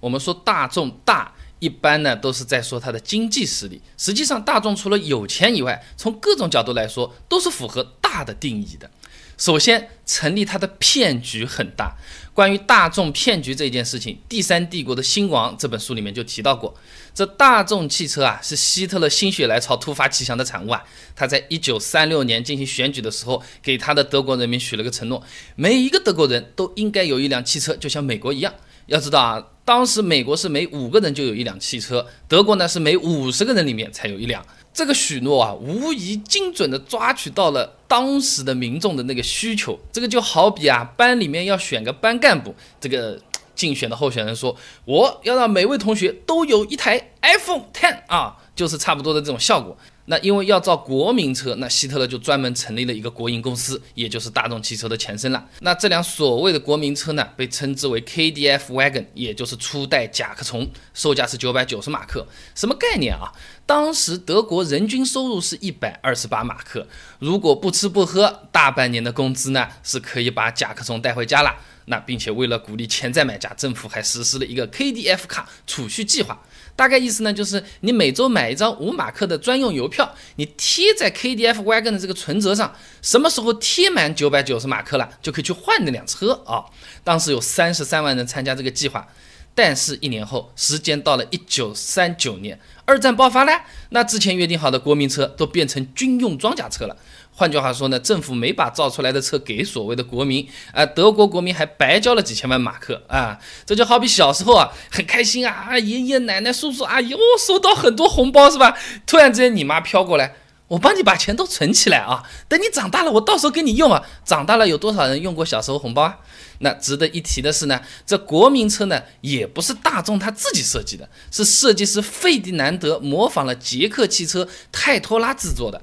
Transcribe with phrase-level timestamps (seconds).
[0.00, 3.80] 我们说大众大，一般呢都是在说它的经济实力。
[3.96, 8.90] 实际上，大众除了有钱以外，从各种角度来说，都是符合大的定义的。
[9.36, 11.96] 首先，成立它的骗局很大。
[12.34, 16.74] 关于大众骗局这件事情，《第三帝国的兴亡》这本书里面就提到过，
[17.14, 20.82] 这大众汽车啊是希特勒心血来潮突发奇想的产物啊。
[21.16, 25.22] 他在一九三六年进行选举的时候，给他的德国人民许了个承诺：
[25.56, 28.52] 每一个德国人都应该有一辆汽车，就像美国一样。
[28.86, 34.44] 要知道啊，当时美国是每五个人就有一辆汽车，德国呢是每五十个人里面才有一辆。
[34.74, 39.78] 这个许诺啊，无疑精准的抓取到了当时的民众的那个需求。
[39.92, 43.16] 这个就好比啊，班里面要选个班干部，这个
[43.54, 44.56] 竞选的候选人说，
[44.86, 49.78] 我要让每位同学都有一台 iPhone Ten 啊，就是差不多的这种效果。
[50.10, 55.46] 那因为要造国民车，那希特勒就专门成立了一个国营公司，也就是大众汽车的前身了。
[55.60, 62.26] 那这辆所谓的国民车呢，被称之为 KDF Wagon，也就是初代甲壳虫，售价是九百九十马克。
[62.56, 63.30] 什么概念啊？
[63.64, 66.88] 当时德国人均收入是一百二十八马克，
[67.20, 71.54] 如果不吃不喝，大半年的工资呢，是可以把甲壳虫带回家了。
[71.90, 76.40] 那并且为了鼓励潜在买家，政府还实施了一个 KDF 卡储蓄计划。
[76.76, 86.64] 大概意思呢，就是你每周买一张五马克的专用邮票，你贴在 KDF Wagon 的这个存折上，什么时候贴满九百九十马克了，就可以去换那辆车啊。
[87.02, 89.06] 当时有三十三万人参加这个计划，
[89.52, 93.52] 但是一年后，时间到了一九三九年，二战爆发了，
[93.90, 96.96] 那之前约定好的国民车都变成军用装甲车了。
[97.40, 103.38] 换句话说呢，政府没把造出来的车给所谓的国民，啊，德国国民还白交了几千万马克啊！
[103.64, 108.76] 这就好比小时候啊，很开心啊，爷爷奶奶、叔叔阿姨，我收到很多红包是吧？
[109.06, 110.34] 突然之间你妈飘过来，
[110.68, 114.02] 我帮你把钱都存起来啊，等你长大了，我到时候给你用啊。
[114.22, 116.18] 长大了有多少人用过小时候红包啊？
[116.58, 125.80] 那值得一提的是呢，这国民车呢也不是大众他自己设计的，是设计师费迪南德模仿了捷克汽车泰托拉制作的。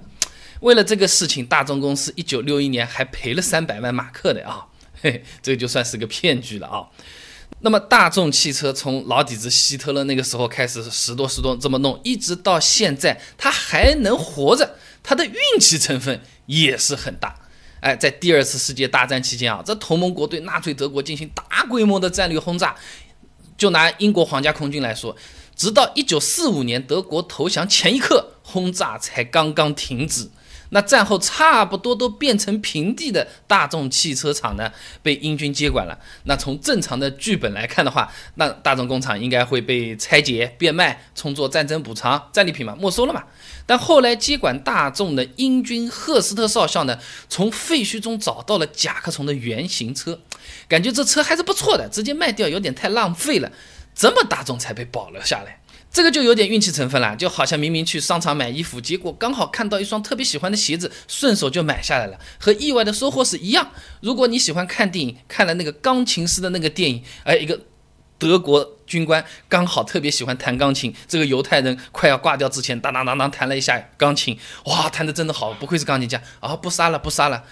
[0.61, 4.65] 为了这个事情，大众公司一九六一年还赔了三百万马克的啊，
[5.01, 6.87] 嘿，这个就算是个骗局了啊。
[7.61, 17.35] 那么大众汽车从老底子希特勒那个时候开始十多十多这么弄，一直到现在，它还能活着，它的运气成分也是很大。
[17.79, 22.75] 哎，在第二次世界大战期间啊，这同盟国对纳粹德国进行大规模的战略轰炸，
[23.57, 25.15] 就拿英国皇家空军来说，
[25.55, 30.29] 直到一九四五年德国投降前一刻，轰炸才刚刚停止。
[30.69, 35.97] 那战后差不多都变成平地的大众汽车厂呢，被英军接管了。
[36.25, 43.23] 那从正常的剧本来看的话，那大众工厂应该会被拆解、变卖、充作战争补偿战利品嘛，没收了嘛。
[43.65, 46.97] 但后来接管大众的英军赫斯特少校呢，
[47.27, 50.19] 从废墟中找到了甲壳虫的原型车，
[50.67, 53.51] 感觉这车还是不错的，直接卖掉有点太浪费了，
[53.93, 55.59] 这么大众才被保留下来。
[55.97, 63.71] 这个就有点运气成分了，就好像明明去商场买衣服，结果刚好看到一双特别喜欢的鞋子，顺手就买下来了，和意外的收获是一样。
[63.99, 67.59] 如果你喜欢看电影，看了那个钢琴师的那个电影，哎，一个
[68.19, 76.55] 德国军官刚好特别喜欢弹钢琴，这个犹太人快要挂掉之前，当当当当弹了一下钢琴，哇，弹的真的好，不愧是钢琴家啊！
[76.55, 77.43] 不杀了，不杀了。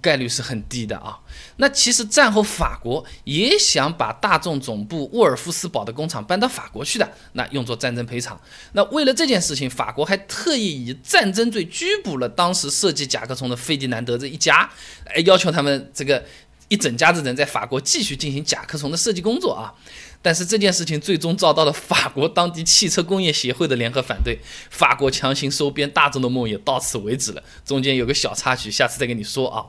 [0.00, 1.18] 概率是很低的啊。
[1.56, 8.40] 那其实战后法国也想把大众总部沃尔夫斯堡的工厂搬到法国去的，那用作战争赔偿。
[8.72, 14.70] 那为了这件事情，法国还特意以战争罪拘捕了当时设计甲壳虫的费迪南德这一家，
[15.06, 16.24] 哎，要求他们这个
[16.68, 19.74] 一整家子人在法国继续进行甲壳虫的设计工作啊。
[20.20, 27.42] 但是这件事情最终遭到了法国当地汽车工业协会的联合反对，法国强行收编大众的梦也到此为止了。
[27.64, 29.66] 中间有个小插曲，下次再跟你说啊。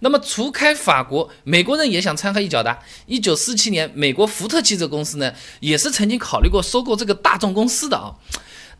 [0.00, 2.78] 那么除开法国，美国人也想掺和一脚的。
[3.06, 8.14] 一九四七年，美国福特汽车公司呢，也是曾经考虑过收购这个大众公司的啊。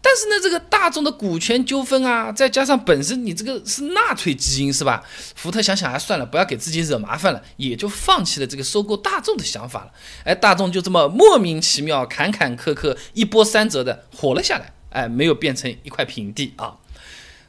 [0.02, 5.02] 但是呢，这个大众的股权纠纷啊，再加上本身你这个是纳粹基因是吧？
[5.34, 9.90] 福特想想还算了，不要给自己惹麻烦了，也就放弃了这个收购大众的想法了。
[10.22, 16.76] 哎，大众就这么莫名其妙、坎坎坷坷、一波三折的活了下来，哎，没有变成一块平地啊。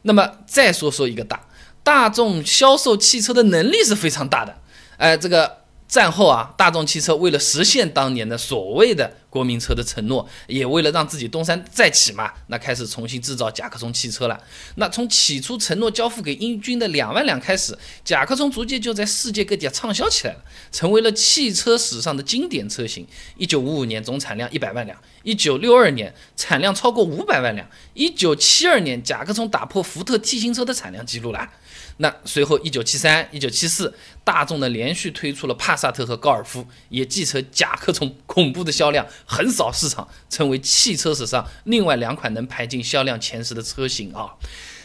[0.01, 1.47] 那么再说说一个大，
[1.83, 4.57] 大众销售汽车的能力是非常大的，
[4.97, 5.66] 哎，这个。
[5.87, 14.37] 战后啊，大众汽车为了实现当年的所谓的国民车的承诺，也为了让自己东山再起嘛，那开始重新制造甲壳虫汽车了。
[14.75, 20.43] 那从起初承诺交付给英军的两万辆开始，甲壳虫逐渐就在世界各地畅销起来了，
[20.73, 23.07] 成为了汽车史上的经典车型。
[23.37, 31.49] 一九五五年总产量一百万辆，一九六二年产量超过五百万辆，一九七二年甲壳虫打破福特 T 型车的产量记录了。
[31.97, 44.29] 那随后，一九七三、一九七四，大众呢连续推出了帕萨特和高尔夫，也继承甲壳虫恐怖的销量，横扫市场，成为汽车史上另外两款能排进销量前十的车型啊。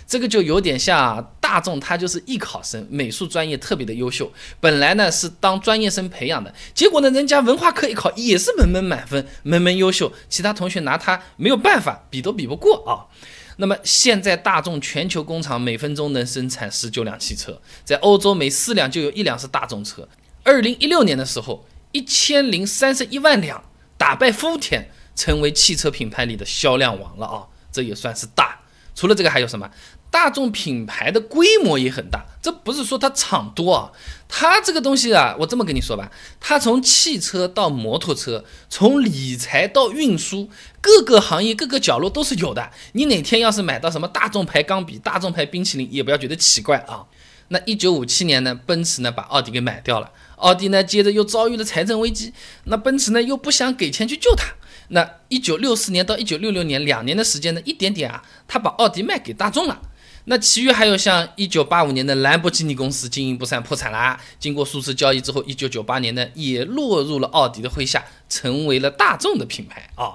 [0.05, 13.09] 这个就有点像大众，他就是艺考生，美术专业特别的优秀，本来呢是当专业生培养的，结果呢人家文化课一考也是门门满分，门门优秀，其他同学拿他没有办法，比都比不过啊。
[13.56, 20.08] 那么现在大众全球工厂每分钟能生产十九辆汽车，在欧洲每四辆就有一辆是大众车。
[20.43, 23.62] 二零一六年的时候，一千零三十一万辆，
[23.96, 27.46] 打败丰田，成为汽车品牌里的销量王了啊！
[27.70, 28.60] 这也算是大。
[28.94, 29.70] 除了这个还有什么？
[30.12, 33.91] 大众品牌的规模也很大，这不是说它厂多啊，
[34.29, 40.50] 它这个东西啊，我这么跟你说吧，它从汽车到摩托车，从理财到运输，
[40.82, 42.70] 各个行业各个角落都是有的。
[42.93, 47.06] 你哪天要是买到什么大众牌钢笔、大众牌冰淇淋，也不要觉得奇怪啊。
[47.49, 54.44] 那一九五七年呢，奔驰呢把奥迪给买掉了，奥迪呢接着又遭遇了财政危机，那奔驰呢又不想给钱去救它。
[54.88, 59.81] 那一九六四年到一九六六年两年的时间呢，一点点啊，他把奥迪卖给大众了。
[60.24, 70.14] 那其余还有像一九八五年的兰博基尼公司经营不善破产啦，经过数次交易之后，一九九八年呢也落入了奥迪的麾下，成为了大众的品牌啊。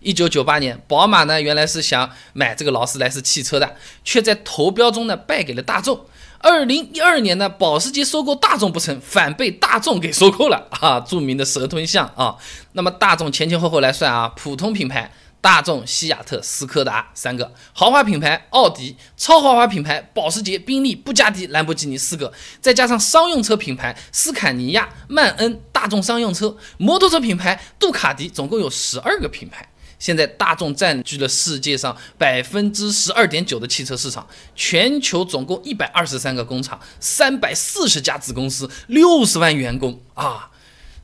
[0.00, 3.74] 一九九八年，宝马呢原来是想买这个劳斯莱斯汽车的，
[4.04, 6.06] 却在投标中呢败给了大众。
[6.38, 12.36] 二零一二年呢，保时捷收购大众不成，反被大众给收购了啊，著名的蛇吞象啊。
[12.74, 15.12] 那么大众前前后后来算啊，普通品牌。
[15.40, 29.68] 大众、西雅特、斯柯达三个豪华品牌，奥迪超豪华品牌，保时捷、宾利、布加迪、兰博基尼四个，再加上商用车品牌斯堪尼亚、曼恩、大众商用车，摩托车品牌杜卡迪，总共有十二个品牌。
[29.98, 40.50] 现在大众占据了世界上百分之十二点九的汽车市场，全球总共一百二十三个工厂，三百四十家子公司，六十万员工啊。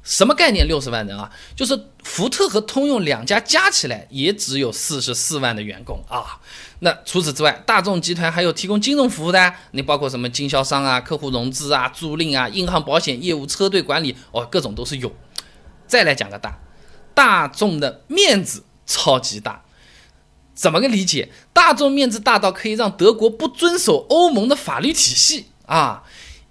[0.05, 0.69] 什么概念？
[0.69, 6.39] 六十万人啊，就是福特和通用两家加起来也只有四十四万的员工啊。
[6.81, 15.11] 那除此之外，大众集团还有提供金融服务的，你包括什么经销商啊、客户融资啊、租赁啊、银行保险业务、车队管理，哦，各种都是有。
[15.87, 16.61] 再来讲个大，
[17.15, 19.65] 大众的面子超级大，
[20.55, 21.33] 怎么个理解？
[21.55, 26.03] 大众面子大到可以让德国不遵守欧盟的法律体系啊。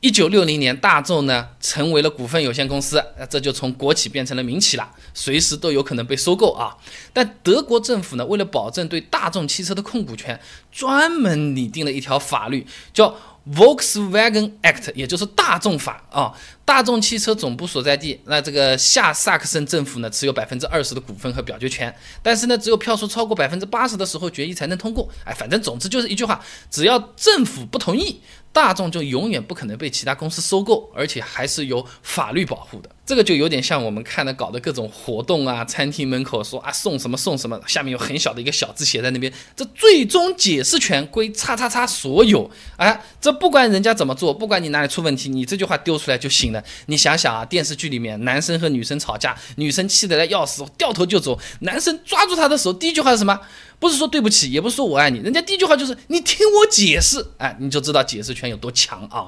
[0.04, 6.76] 一九六零年，大众呢成为了股份有限公司，这就从国企变成了民企了，随时都有可能被收购啊。
[7.14, 10.38] 但德国政府呢，为了保证对大众汽车的控股权，
[10.74, 13.16] 专门拟定了一条法律，叫。
[13.54, 16.32] Volkswagen Act，也就是大众法啊，
[16.66, 25.08] 大众汽车总部所在地，那这个下萨克森政府呢持有百分之二十的股份和表决权，但是呢，只有票数超过百分之八十的时候，决议才能通过。
[25.26, 28.22] 哎，反正总之就是一句话，只要政府不同意，
[28.54, 32.90] 大众就永远不可能被其他公司收购，而且还是有法律保护的。
[33.06, 42.50] 这个就有点像我们看的搞的各种活动啊，餐厅门口说啊送什么送什么，下面有很小的一个小字写在那边，这最终解释权归叉叉叉所有。
[42.78, 46.64] 哎，这不管人家怎么做，不管你哪里出问题，你这句话丢出来就行了。
[46.86, 53.38] 你想想啊，电视剧里面男生和女生吵架，女生气得来要死，掉头就走，男生抓住她的手，第一句话是什么？
[53.80, 59.28] 不是说对不起，也不是说我爱你，人家第一句话就是你听我解释，哎，你就知道解释权有多强啊。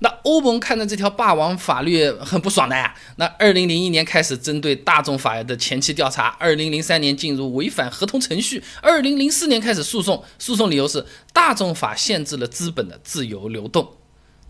[0.00, 2.92] 那欧盟看到这条霸王法律很不爽的呀。
[3.16, 13.88] 那二零零一年开始针对大众法的前期调查，二零零三年进入违反合同程序，二零零四年开始诉讼，诉讼理由是大众法限制了资本的自由流动。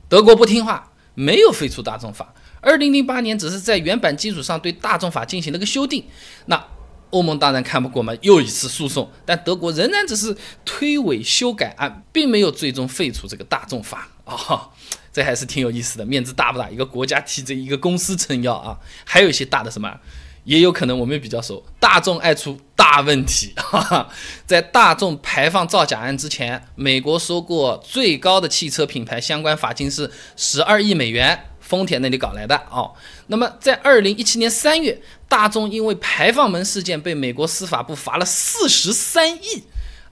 [0.09, 2.35] 德国不听话，没有废除大众法。
[2.61, 6.05] 二零零八年只是在原版基础上对大众法进行了个修订。
[6.47, 6.65] 那
[7.11, 14.71] 欧盟当然看不过嘛，又一次诉讼，但德国仍然只是推诿修改案，并没有最终废除这个大众法啊，
[15.13, 16.71] 这还是挺有意思的，面子大不大？
[16.71, 20.01] 一个国家替这一个公司撑腰啊，还有一些大的什么，
[20.45, 24.09] 也有可能我们比较熟，大众爱出大问题， 哈哈，
[24.47, 31.47] 在大众排放造假案之前，美国收过最高的汽车品牌相关罚金是十二亿美元。
[31.61, 32.93] 丰田那里搞来的哦，
[33.29, 39.63] 那么在二零一七年三月，大众因为排放门事件被美国司法部罚了四十三亿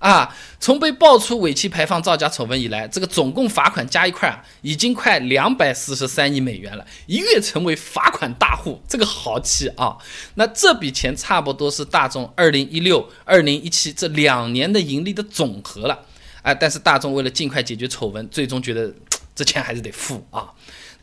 [0.00, 0.34] 啊！
[0.58, 9.96] 从被爆出尾气排放造假丑闻以来，这个总共罚款加一块啊，已经快两百四十三亿美元了，一跃成为罚款大户，这个豪气啊！
[10.34, 15.98] 那这笔钱差不多是大众二零一六、二零一七这两年的盈利的总和了
[16.42, 16.52] 啊！
[16.54, 18.92] 但是大众为了尽快解决丑闻，最终觉得
[19.36, 20.48] 这钱还是得付啊！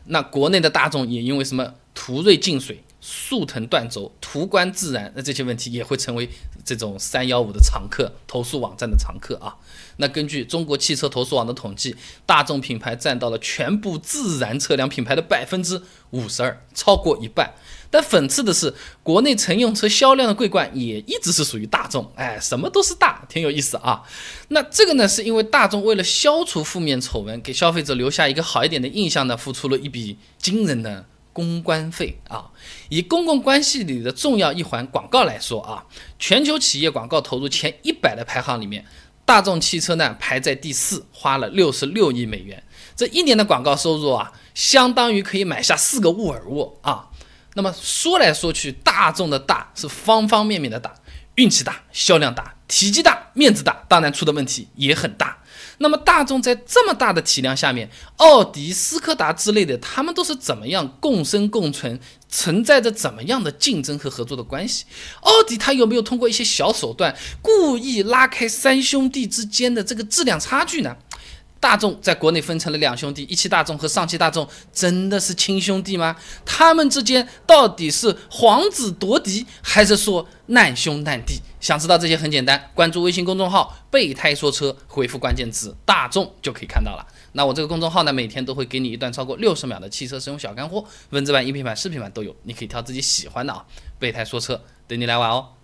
[0.06, 6.28] 那国内的大众也因为什么途锐进水、速腾断轴、途观自燃，那这些问题也会成为
[6.64, 9.56] 这种三幺五的常客，投诉网站的常客啊。
[9.98, 17.54] 那根据中国汽车投诉网的统计，大众品牌占到了全部自燃车辆品牌的百分之五十二，超过一半。
[17.90, 24.02] 但讽刺的是，国内乘用车销量的桂冠也一直是属于大众，哎，什么都是大，挺有意思啊。
[24.48, 31.06] 那这个呢，是因为大众为了消除负面丑闻，给消费者留下一个好一点的印象呢，付出了一笔惊人的
[31.38, 32.50] 公关费啊。
[32.88, 35.84] 以公共关系里的重要一环广告来说啊，
[36.18, 38.84] 全球企业广告投入前一百的排行里面，
[39.24, 42.60] 大众汽车呢排在第四，花了六十六亿美元，
[42.96, 47.08] 这一年的广告收入啊，相当于可以买下四个沃尔沃啊。
[47.54, 50.92] 那么说来说去，大众的大是方方面面的大，
[51.36, 55.38] 运气大，销量大，体积大，面子大，当然出的问题也很大。
[55.80, 61.98] 那么大众在这么大的体量下面，奥迪、斯柯达之类的，他们都是怎么样共生共存，
[62.28, 64.84] 存在着怎么样的竞争和合作的关系？
[65.20, 70.96] 奥迪它有没有通过一些小手段，故意拉开三兄弟之间的这个质量差距呢？
[71.60, 76.16] 大众在国内分成了两兄弟，一汽大众和上汽大众，真的是亲兄弟吗？
[76.44, 81.40] 他们之间到底是皇子夺嫡，还是说难兄难弟？
[81.60, 87.04] 想知道这些很简单，关注微信公众号“备胎说车”，回复关键词“大众”就可以看到了。
[87.32, 93.64] 那我这个公众号呢，每天都会给你一段超过六十秒的汽车使用小干货，文字版、音频版、视频版都有，你可以挑自己喜欢的啊。
[93.98, 95.57] 备胎说车，等你来玩哦。